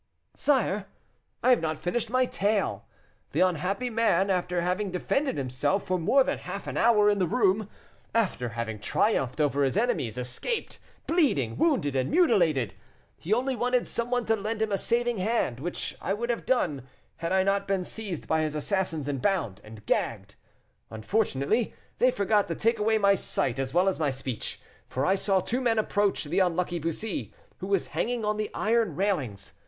[0.35, 0.87] "Sire,
[1.43, 2.87] I have not finished my tale.
[3.33, 7.27] The unhappy man, after having defended himself for more than half an hour in the
[7.27, 7.69] room,
[8.15, 12.73] after having triumphed over his enemies, escaped, bleeding, wounded, and mutilated:
[13.19, 16.47] he only wanted some one to lend him a saving hand, which I would have
[16.47, 16.87] done
[17.17, 20.33] had I not been seized by his assassins, and bound, and gagged.
[20.89, 24.59] Unfortunately, they forgot to take away my sight as well as my speech,
[24.89, 28.95] for I saw two men approach the unlucky Bussy, who was hanging on the iron
[28.95, 29.53] railings.